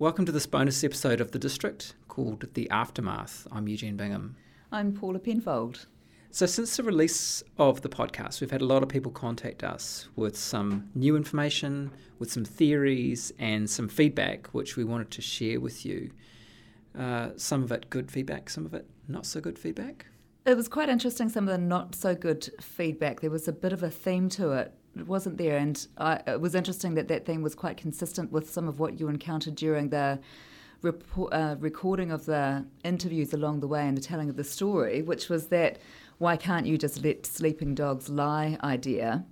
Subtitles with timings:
[0.00, 3.46] Welcome to this bonus episode of The District called The Aftermath.
[3.52, 4.34] I'm Eugene Bingham.
[4.72, 5.86] I'm Paula Penfold.
[6.32, 10.08] So, since the release of the podcast, we've had a lot of people contact us
[10.16, 15.60] with some new information, with some theories, and some feedback, which we wanted to share
[15.60, 16.10] with you.
[16.98, 20.06] Uh, some of it good feedback, some of it not so good feedback.
[20.44, 23.20] It was quite interesting, some of the not so good feedback.
[23.20, 24.72] There was a bit of a theme to it it
[25.06, 25.56] wasn't there.
[25.56, 28.98] And I, it was interesting that that theme was quite consistent with some of what
[29.00, 30.20] you encountered during the
[30.82, 35.02] report, uh, recording of the interviews along the way and the telling of the story,
[35.02, 35.78] which was that
[36.18, 39.24] why can't you just let sleeping dogs lie idea.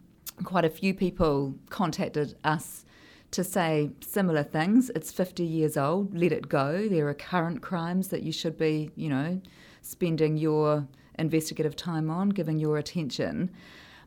[0.44, 2.84] Quite a few people contacted us
[3.30, 4.90] to say similar things.
[4.94, 6.88] It's 50 years old, let it go.
[6.88, 9.40] There are current crimes that you should be, you know,
[9.80, 10.86] spending your
[11.18, 13.50] investigative time on, giving your attention.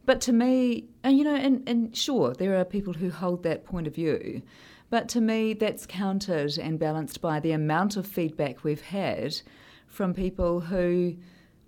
[0.05, 3.65] But to me, and you know, and, and sure, there are people who hold that
[3.65, 4.41] point of view.
[4.89, 9.41] But to me, that's countered and balanced by the amount of feedback we've had
[9.87, 11.15] from people who,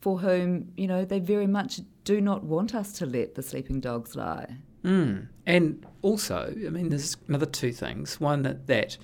[0.02, 3.80] for whom, you know, they very much do not want us to let the sleeping
[3.80, 4.58] dogs lie.
[4.84, 5.28] Mm.
[5.46, 8.20] And also, I mean, there's another two things.
[8.20, 8.98] One, that, that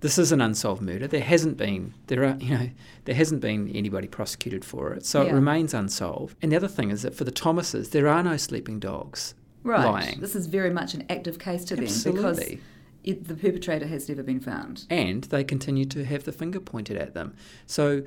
[0.00, 1.06] this is an unsolved murder.
[1.06, 2.70] There hasn't been there are you know
[3.04, 5.30] there hasn't been anybody prosecuted for it, so yeah.
[5.30, 6.36] it remains unsolved.
[6.42, 9.84] And the other thing is that for the Thomases, there are no sleeping dogs right.
[9.84, 10.20] lying.
[10.20, 12.22] This is very much an active case to Absolutely.
[12.22, 12.64] them because.
[13.02, 14.84] It, the perpetrator has never been found.
[14.90, 17.34] And they continue to have the finger pointed at them.
[17.64, 18.02] So,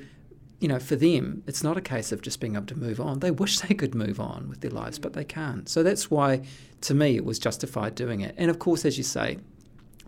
[0.59, 3.17] you know, for them, it's not a case of just being able to move on.
[3.17, 5.67] They wish they could move on with their lives, but they can't.
[5.67, 6.43] So that's why,
[6.81, 8.35] to me, it was justified doing it.
[8.37, 9.39] And of course, as you say,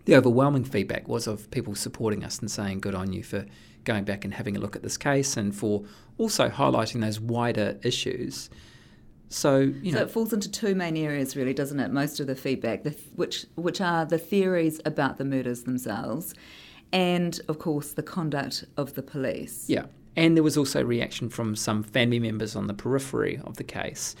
[0.06, 3.44] the overwhelming feedback was of people supporting us and saying, good on you for
[3.84, 5.84] going back and having a look at this case and for
[6.16, 8.48] also highlighting those wider issues.
[9.28, 9.98] So, you know.
[9.98, 11.90] So it falls into two main areas, really, doesn't it?
[11.90, 16.34] Most of the feedback, the, which, which are the theories about the murders themselves
[16.92, 19.64] and, of course, the conduct of the police.
[19.68, 19.86] Yeah.
[20.14, 24.14] And there was also reaction from some family members on the periphery of the case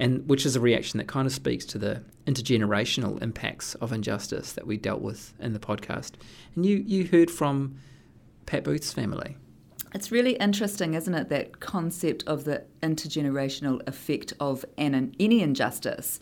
[0.00, 4.52] and which is a reaction that kind of speaks to the intergenerational impacts of injustice
[4.54, 6.12] that we dealt with in the podcast.
[6.56, 7.76] And you, you heard from
[8.46, 9.36] Pat Booth's family.
[9.92, 16.18] It's really interesting, isn't it, that concept of the intergenerational effect of an, any injustice.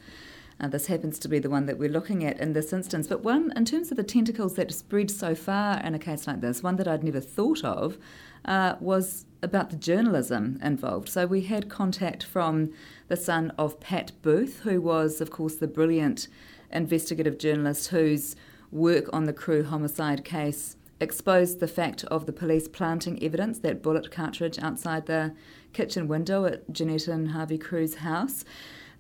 [0.61, 3.07] Uh, this happens to be the one that we're looking at in this instance.
[3.07, 6.41] But one, in terms of the tentacles that spread so far in a case like
[6.41, 7.97] this, one that I'd never thought of
[8.45, 11.09] uh, was about the journalism involved.
[11.09, 12.73] So we had contact from
[13.07, 16.27] the son of Pat Booth, who was, of course, the brilliant
[16.73, 18.35] investigative journalist whose
[18.73, 23.83] work on the Crewe homicide case exposed the fact of the police planting evidence, that
[23.83, 25.33] bullet cartridge outside the
[25.73, 28.45] kitchen window at Jeannette and Harvey Crewe's house.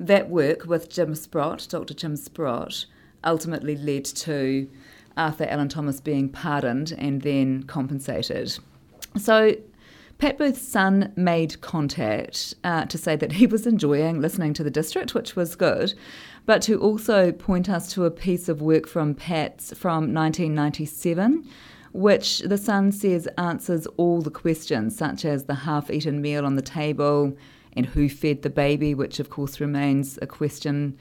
[0.00, 1.94] That work with Jim Sprott, Dr.
[1.94, 2.86] Jim Sprott,
[3.24, 4.68] ultimately led to
[5.16, 8.58] Arthur Allan Thomas being pardoned and then compensated.
[9.16, 9.56] So
[10.18, 14.70] Pat Booth's son made contact uh, to say that he was enjoying listening to the
[14.70, 15.94] district, which was good,
[16.46, 21.48] but to also point us to a piece of work from Pat's from 1997,
[21.92, 26.56] which the son says answers all the questions, such as the half eaten meal on
[26.56, 27.36] the table
[27.74, 30.98] and who fed the baby, which of course remains a question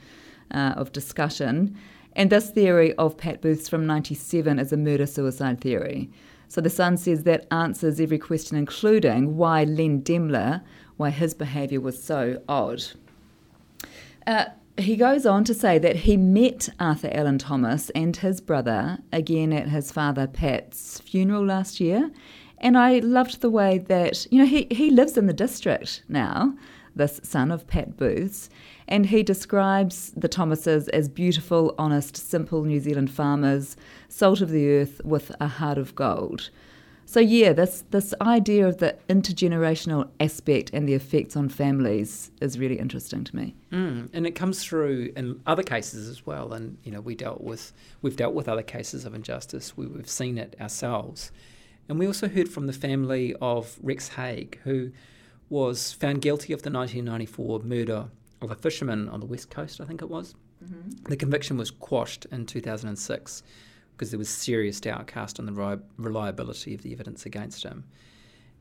[0.52, 1.76] uh, of discussion.
[2.14, 6.10] And this theory of Pat Booth's from 97 is a murder suicide theory.
[6.48, 10.62] So the son says that answers every question, including why Len Demler,
[10.96, 12.82] why his behaviour was so odd.
[14.26, 14.46] Uh,
[14.78, 19.52] he goes on to say that he met Arthur Allan Thomas and his brother again
[19.52, 22.10] at his father Pat's funeral last year.
[22.60, 26.54] And I loved the way that, you know, he, he lives in the district now,
[26.94, 28.50] this son of Pat Booth's,
[28.88, 33.76] and he describes the Thomases as beautiful, honest, simple New Zealand farmers,
[34.08, 36.50] salt of the earth with a heart of gold.
[37.08, 42.58] So yeah, this this idea of the intergenerational aspect and the effects on families is
[42.58, 43.54] really interesting to me.
[43.72, 46.52] Mm, and it comes through in other cases as well.
[46.52, 47.72] And you know, we dealt with
[48.02, 49.74] we've dealt with other cases of injustice.
[49.74, 51.32] We, we've seen it ourselves,
[51.88, 54.92] and we also heard from the family of Rex Haig, who
[55.48, 58.08] was found guilty of the 1994 murder
[58.42, 60.34] of a fisherman on the west coast, I think it was.
[60.64, 61.04] Mm-hmm.
[61.08, 63.42] The conviction was quashed in 2006
[63.96, 67.84] because there was serious doubt cast on the reliability of the evidence against him.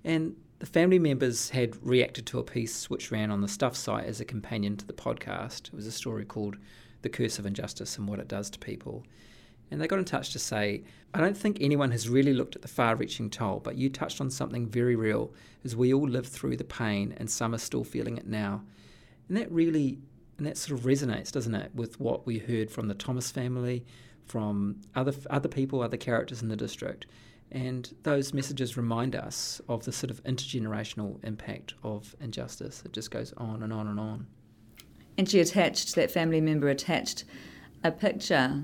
[0.03, 4.05] And the family members had reacted to a piece which ran on the Stuff site
[4.05, 5.67] as a companion to the podcast.
[5.67, 6.57] It was a story called
[7.03, 9.03] The Curse of Injustice and What It Does to People.
[9.69, 10.83] And they got in touch to say,
[11.13, 14.21] I don't think anyone has really looked at the far reaching toll, but you touched
[14.21, 15.33] on something very real,
[15.65, 18.61] as we all live through the pain and some are still feeling it now.
[19.27, 19.99] And that really,
[20.37, 23.85] and that sort of resonates, doesn't it, with what we heard from the Thomas family,
[24.25, 27.07] from other, other people, other characters in the district.
[27.51, 32.83] And those messages remind us of the sort of intergenerational impact of injustice.
[32.85, 34.27] It just goes on and on and on.
[35.17, 37.23] And she attached, that family member attached
[37.83, 38.63] a picture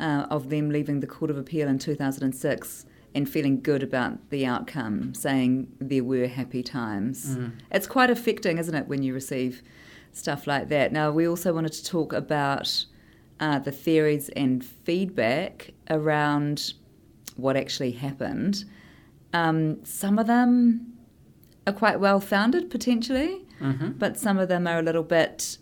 [0.00, 4.44] uh, of them leaving the Court of Appeal in 2006 and feeling good about the
[4.46, 7.36] outcome, saying there were happy times.
[7.36, 7.52] Mm.
[7.70, 9.62] It's quite affecting, isn't it, when you receive
[10.12, 10.92] stuff like that?
[10.92, 12.84] Now, we also wanted to talk about
[13.40, 16.74] uh, the theories and feedback around
[17.36, 18.64] what actually happened.
[19.32, 20.98] Um, some of them
[21.66, 23.92] are quite well founded, potentially, mm-hmm.
[23.92, 25.58] but some of them are a little bit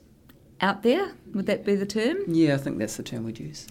[0.61, 1.13] out there.
[1.35, 2.19] Would that be the term?
[2.27, 3.67] Yeah, I think that's the term we'd use.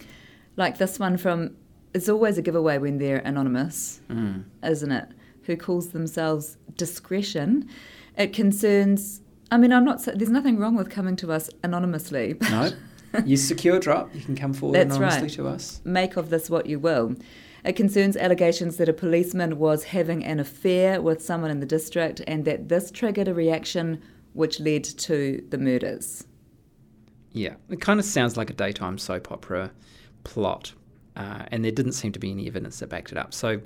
[0.56, 1.56] Like this one from,
[1.94, 4.44] it's always a giveaway when they're anonymous, mm.
[4.64, 5.08] isn't it?
[5.42, 7.68] Who calls themselves discretion.
[8.16, 9.20] It concerns,
[9.50, 12.36] I mean, I'm not, there's nothing wrong with coming to us anonymously.
[12.50, 12.70] No.
[13.24, 15.36] You secure drop, you can come forward That's anonymously right.
[15.36, 15.80] to us.
[15.84, 17.14] Make of this what you will.
[17.64, 22.20] It concerns allegations that a policeman was having an affair with someone in the district
[22.26, 24.02] and that this triggered a reaction
[24.34, 26.26] which led to the murders.
[27.32, 29.72] Yeah, it kind of sounds like a daytime soap opera
[30.26, 30.72] plot,
[31.14, 33.32] uh, and there didn't seem to be any evidence that backed it up.
[33.32, 33.60] So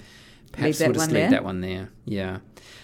[0.52, 1.30] perhaps we'll just leave there?
[1.30, 1.90] that one there.
[2.04, 2.38] Yeah.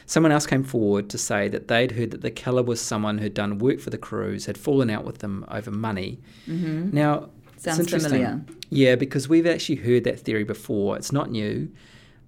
[0.06, 3.34] Someone else came forward to say that they'd heard that the killer was someone who'd
[3.34, 6.18] done work for the Crewes, had fallen out with them over money.
[6.48, 6.90] Mm-hmm.
[6.94, 7.28] Now,
[7.58, 8.44] Sounds familiar.
[8.70, 10.96] Yeah, because we've actually heard that theory before.
[10.96, 11.70] It's not new,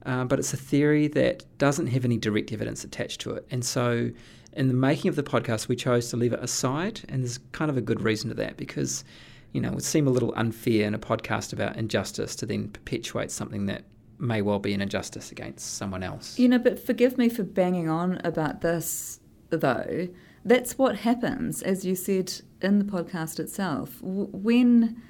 [0.06, 3.46] uh, but it's a theory that doesn't have any direct evidence attached to it.
[3.50, 4.10] And so,
[4.54, 7.02] in the making of the podcast, we chose to leave it aside.
[7.08, 9.04] And there's kind of a good reason to that because,
[9.52, 12.68] you know, it would seem a little unfair in a podcast about injustice to then
[12.68, 13.84] perpetuate something that
[14.18, 16.38] may well be an injustice against someone else.
[16.38, 20.08] You know, but forgive me for banging on about this, though.
[20.44, 23.98] That's what happens, as you said in the podcast itself.
[24.02, 25.02] When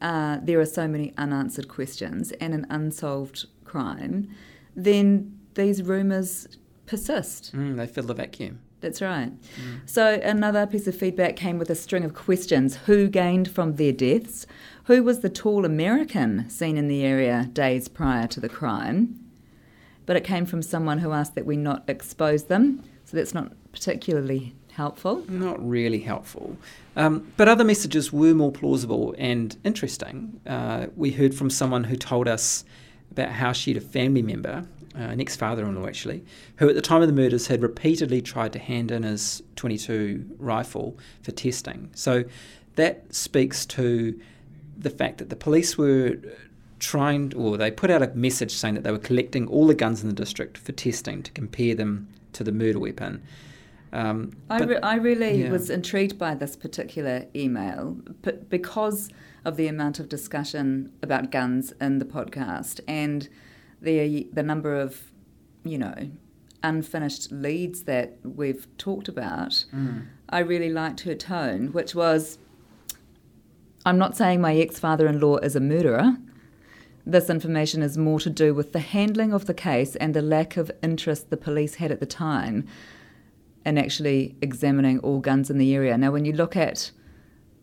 [0.00, 4.28] uh, there are so many unanswered questions and an unsolved crime,
[4.74, 6.48] then these rumours
[6.86, 7.54] persist.
[7.54, 8.60] Mm, they fill the vacuum.
[8.80, 9.32] That's right.
[9.32, 9.80] Mm.
[9.86, 13.92] So, another piece of feedback came with a string of questions Who gained from their
[13.92, 14.46] deaths?
[14.84, 19.18] Who was the tall American seen in the area days prior to the crime?
[20.04, 23.52] But it came from someone who asked that we not expose them, so that's not
[23.72, 25.24] particularly helpful.
[25.28, 26.56] Not really helpful.
[26.94, 30.40] Um, but other messages were more plausible and interesting.
[30.46, 32.64] Uh, we heard from someone who told us
[33.10, 36.24] about how she had a family member, uh, an ex father in law actually,
[36.56, 40.24] who at the time of the murders had repeatedly tried to hand in his 22
[40.38, 41.90] rifle for testing.
[41.94, 42.24] So
[42.76, 44.18] that speaks to
[44.78, 46.16] the fact that the police were
[46.78, 50.02] trying, or they put out a message saying that they were collecting all the guns
[50.02, 53.22] in the district for testing to compare them to the murder weapon.
[53.92, 55.50] Um, I, re- I really yeah.
[55.50, 59.08] was intrigued by this particular email but because
[59.44, 63.28] of the amount of discussion about guns in the podcast and
[63.80, 65.12] the the number of
[65.64, 65.94] you know
[66.62, 69.64] unfinished leads that we've talked about.
[69.74, 70.06] Mm.
[70.28, 72.38] I really liked her tone, which was
[73.84, 76.16] I'm not saying my ex father in law is a murderer.
[77.08, 80.56] This information is more to do with the handling of the case and the lack
[80.56, 82.66] of interest the police had at the time
[83.64, 85.96] in actually examining all guns in the area.
[85.96, 86.90] Now, when you look at,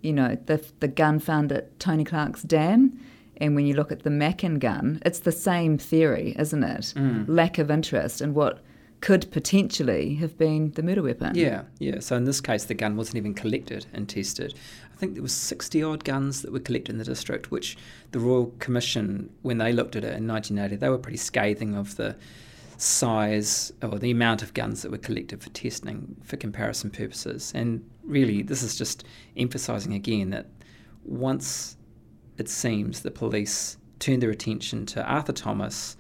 [0.02, 2.98] you know, the the gun found at Tony Clark's dam,
[3.38, 6.94] and when you look at the Mackin gun, it's the same theory, isn't it?
[6.96, 7.26] Mm.
[7.28, 8.60] Lack of interest in what
[9.02, 11.36] could potentially have been the murder weapon.
[11.36, 12.00] Yeah, yeah.
[12.00, 14.54] So in this case, the gun wasn't even collected and tested.
[14.94, 17.76] I think there was 60 odd guns that were collected in the district, which
[18.12, 21.98] the Royal Commission, when they looked at it in 1980, they were pretty scathing of
[21.98, 22.16] the
[22.78, 27.52] size or the amount of guns that were collected for testing for comparison purposes.
[27.54, 29.04] And really, this is just
[29.36, 30.46] emphasising again that
[31.04, 31.76] once
[32.38, 35.96] it seems the police turned their attention to Arthur Thomas,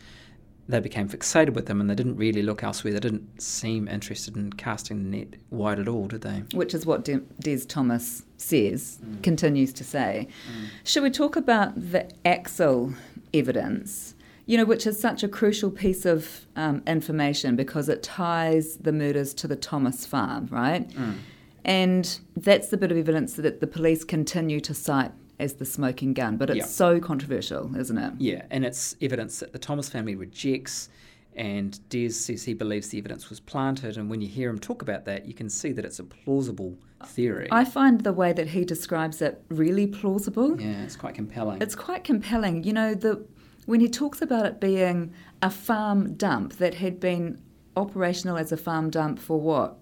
[0.68, 2.94] they became fixated with him and they didn't really look elsewhere.
[2.94, 6.44] They didn't seem interested in casting the net wide at all, did they?
[6.54, 9.22] Which is what Des Thomas says, mm.
[9.22, 10.28] continues to say.
[10.30, 10.68] Mm.
[10.86, 12.94] Should we talk about the axle
[13.34, 14.16] evidence?
[14.46, 18.92] you know, which is such a crucial piece of um, information because it ties the
[18.92, 20.90] murders to the Thomas farm, right?
[20.90, 21.16] Mm.
[21.64, 25.12] And that's the bit of evidence that the police continue to cite
[25.44, 26.66] as the smoking gun, but it's Yeah.
[26.66, 28.14] so controversial, isn't it?
[28.18, 30.90] Yeah, and it's evidence that the Thomas family rejects,
[31.36, 33.98] and Des says he believes the evidence was planted.
[33.98, 36.76] And when you hear him talk about that, you can see that it's a plausible
[37.06, 37.48] theory.
[37.52, 40.60] I find the way that he describes it really plausible.
[40.62, 41.62] yeah, it's quite compelling.
[41.62, 42.64] It's quite compelling.
[42.64, 43.26] You know, the
[43.66, 47.42] when he talks about it being a farm dump that had been
[47.76, 49.78] operational as a farm dump for what?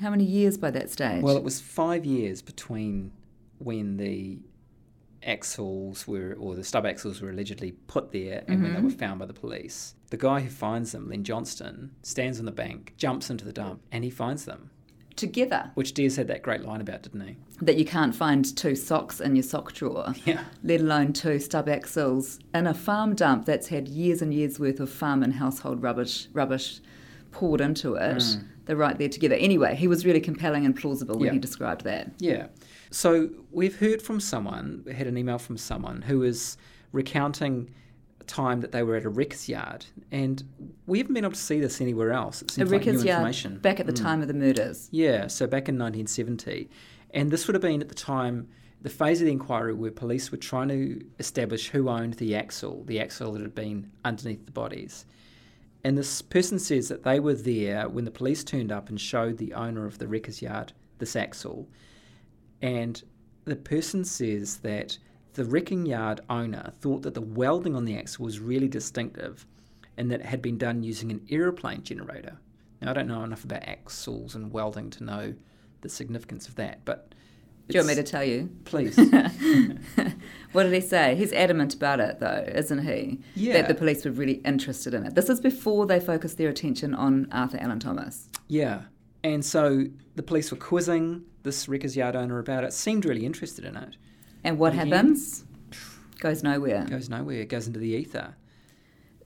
[0.00, 1.22] How many years by that stage?
[1.22, 3.12] well, it was five years between
[3.58, 4.38] when the
[5.26, 8.84] axles were, or the stub axles were allegedly put there and when they Mm-hmm.
[8.86, 9.94] were found by the police.
[10.10, 13.80] The guy who finds them, Len Johnston, stands on the bank, jumps into the dump,
[13.90, 14.70] and he finds them.
[15.16, 15.70] Together.
[15.74, 17.36] Which Des had that great line about, didn't he?
[17.62, 20.14] That you can't find two socks in your sock drawer.
[20.26, 20.44] Yeah.
[20.62, 24.78] Let alone two stub axles in a farm dump that's had years and years worth
[24.78, 26.80] of farm and household rubbish rubbish
[27.30, 28.22] poured into it.
[28.66, 29.36] They're right there together.
[29.36, 31.26] Anyway, he was really compelling and plausible when Mm.
[31.26, 31.32] Yeah.
[31.34, 32.12] he described that.
[32.18, 32.48] Yeah.
[32.90, 36.56] So we've heard from someone, we had an email from someone who is
[36.92, 37.70] recounting
[38.20, 40.42] a time that they were at a wreckers yard, and
[40.86, 42.42] we haven't been able to see this anywhere else.
[42.42, 43.58] It A seems like new yard information.
[43.58, 44.88] back at the time of the murders.
[44.90, 46.68] Yeah, so back in 1970.
[47.12, 48.48] And this would have been at the time,
[48.82, 52.82] the phase of the inquiry where police were trying to establish who owned the axle,
[52.86, 55.06] the axle that had been underneath the bodies.
[55.86, 59.38] And this person says that they were there when the police turned up and showed
[59.38, 61.68] the owner of the wreckers yard this axle.
[62.60, 63.00] And
[63.44, 64.98] the person says that
[65.34, 69.46] the wrecking yard owner thought that the welding on the axle was really distinctive
[69.96, 72.36] and that it had been done using an aeroplane generator.
[72.82, 75.34] Now, I don't know enough about axles and welding to know
[75.82, 77.14] the significance of that, but.
[77.68, 78.48] Do you want me to tell you?
[78.64, 78.96] Please.
[80.56, 81.14] What did he say?
[81.16, 83.20] He's adamant about it, though, isn't he?
[83.34, 83.52] Yeah.
[83.54, 85.14] That the police were really interested in it.
[85.14, 88.30] This is before they focused their attention on Arthur Allan Thomas.
[88.48, 88.84] Yeah.
[89.22, 93.66] And so the police were quizzing this wreckers yard owner about it, seemed really interested
[93.66, 93.98] in it.
[94.44, 94.88] And what Again?
[94.88, 95.44] happens?
[96.20, 96.86] Goes nowhere.
[96.88, 98.34] Goes nowhere, It goes into the ether.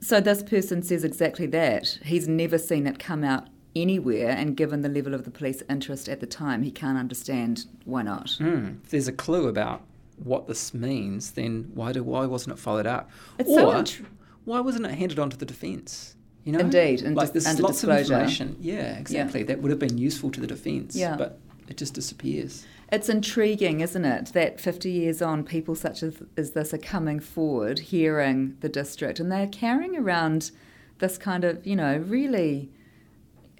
[0.00, 2.00] So this person says exactly that.
[2.02, 6.08] He's never seen it come out anywhere, and given the level of the police interest
[6.08, 8.32] at the time, he can't understand why not.
[8.38, 8.74] Hmm.
[8.84, 9.82] If there's a clue about
[10.22, 13.10] what this means, then why do why wasn't it followed up?
[13.38, 14.06] It's or so intr-
[14.44, 16.16] why wasn't it handed on to the defence?
[16.44, 18.14] You know, Indeed, and like dis- there's lots disclosure.
[18.14, 18.56] of information.
[18.60, 19.42] Yeah, exactly.
[19.42, 20.96] That would have been useful to the defence.
[20.96, 21.16] Yeah.
[21.16, 22.66] but it just disappears.
[22.90, 27.20] It's intriguing, isn't it, that 50 years on, people such as, as this are coming
[27.20, 30.50] forward, hearing the district, and they're carrying around
[30.98, 32.72] this kind of, you know, really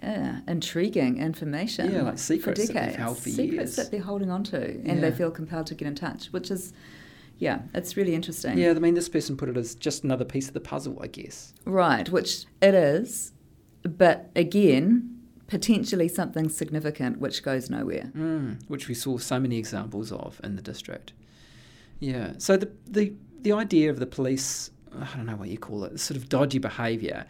[0.02, 1.92] uh, intriguing information.
[1.92, 2.96] Yeah, like secrets for that decades.
[2.96, 3.76] held for secrets years.
[3.76, 6.72] that they're holding on to, and they feel compelled to get in touch, which is,
[7.38, 8.58] yeah, it's really interesting.
[8.58, 11.06] Yeah, I mean, this person put it as just another piece of the puzzle, I
[11.06, 11.52] guess.
[11.64, 13.32] Right, which it is,
[13.82, 18.10] but again, potentially something significant which goes nowhere.
[18.16, 21.12] Mm, which we saw so many examples of in the district.
[21.98, 22.32] Yeah.
[22.38, 25.98] So the the the idea of the police, I don't know what you call it,
[26.00, 27.26] sort of dodgy behaviour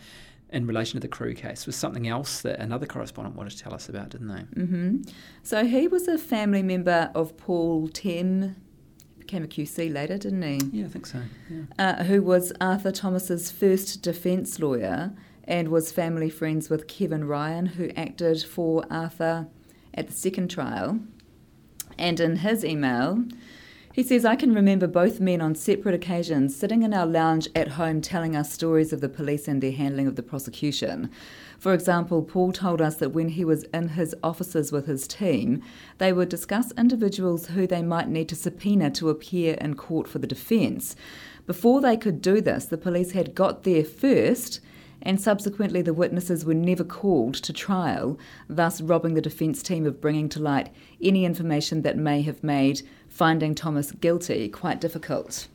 [0.52, 3.73] in relation to the Crewe case was something else that another correspondent wanted to tell
[3.75, 4.62] us about, didn't they?
[4.62, 5.02] hmm
[5.42, 8.57] So he was a family member of Paul Temm,
[9.19, 10.61] became a QC later, didn't he?
[10.80, 11.21] Yeah, I think so.
[11.49, 11.62] Yeah.
[11.78, 15.12] Uh, who was Arthur Thomas's first defence lawyer
[15.45, 19.47] and was family friends with Kevin Ryan, who acted for Arthur
[19.95, 21.00] at the second trial.
[21.99, 23.25] And in his email,
[24.00, 27.73] he says, I can remember both men on separate occasions sitting in our lounge at
[27.73, 31.11] home telling us stories of the police and their handling of the prosecution.
[31.59, 35.62] For example, Paul told us that when he was in his offices with his team,
[35.99, 40.19] they would discuss individuals who they might need to subpoena to appear in court for
[40.19, 40.97] the defence.
[41.47, 44.61] Before they could do this, the police had got there first
[45.02, 50.00] and subsequently the witnesses were never called to trial, thus robbing the defence team of
[50.00, 50.71] bringing to light
[51.02, 55.49] any information that may have made finding Thomas guilty quite difficult.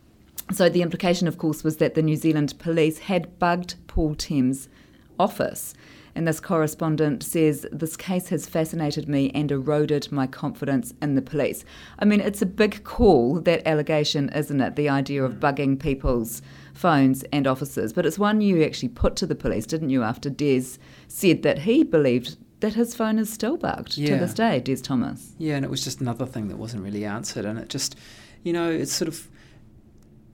[0.54, 4.70] So the implication, of course, was that the New Zealand police had bugged Paul Temm's
[5.18, 5.74] office.
[6.14, 11.22] And this correspondent says, This case has fascinated me and eroded my confidence in the
[11.22, 11.66] police.
[12.00, 14.76] I mean, it's a big call, that allegation, isn't it?
[14.76, 16.42] The idea of bugging people's
[16.74, 17.92] phones and offices.
[17.92, 21.60] But it's one you actually put to the police, didn't you, after Des said that
[21.60, 25.34] he believed that his phone is still bugged to this day, Des Thomas.
[25.38, 27.96] Yeah, and it was just another thing that wasn't really answered, and it just,
[28.42, 29.28] you know, it's sort of,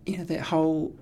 [0.05, 0.95] you know, that whole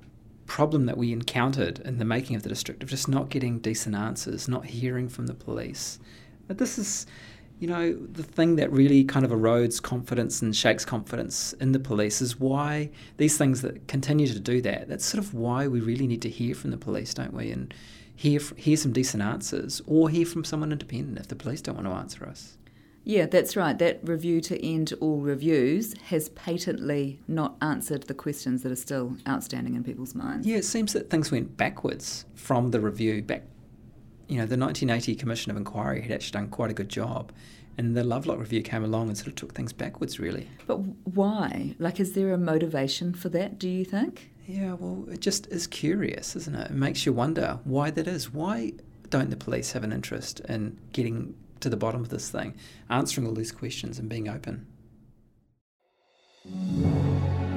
[0.47, 3.95] problem that we encountered in the making of the district of just not getting decent
[3.95, 5.99] answers, not hearing from the police.
[6.47, 7.05] But this is,
[7.59, 11.79] you know, the thing that really kind of erodes confidence and shakes confidence in the
[11.79, 14.89] police is why these things that continue to do that.
[14.89, 17.51] That's sort of why we really need to hear from the police, don't we?
[17.51, 17.71] And
[18.19, 21.87] hear hear some decent answers, or hear from someone independent if the police don't want
[21.87, 22.57] to answer us.
[23.05, 23.77] Yeah, that's right.
[23.79, 29.15] That review to end all reviews has patently not answered the questions that are still
[29.25, 30.45] outstanding in people's minds.
[30.45, 33.43] Yeah, it seems that things went backwards from the review back.
[34.27, 37.31] You know, the 1980 Commission of Inquiry had actually done quite a good job,
[37.77, 40.49] and the Lovelock Review came along and sort of took things backwards, really.
[40.67, 41.75] But why?
[41.79, 44.29] Like, is there a motivation for that, do you think?
[44.49, 46.71] Yeah, well, it just is curious, isn't it?
[46.71, 48.33] It makes you wonder why that is.
[48.33, 48.73] Why
[49.11, 52.55] don't the police have an interest in getting to the bottom of this thing,
[52.89, 54.65] answering all these questions and being open.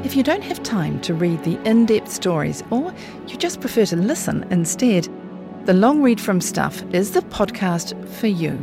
[0.04, 2.92] If you don't have time to read the in depth stories or
[3.26, 5.08] you just prefer to listen instead,
[5.64, 8.62] the Long Read from Stuff is the podcast for you.